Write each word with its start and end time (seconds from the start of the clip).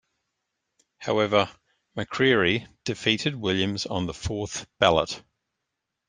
However, 0.97 1.47
McCreary 1.95 2.67
defeated 2.85 3.35
Williams 3.35 3.85
on 3.85 4.07
the 4.07 4.15
fourth 4.15 4.65
ballot. 4.79 5.21